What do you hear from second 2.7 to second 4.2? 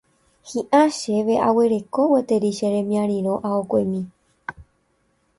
remiarirõ aokuemi.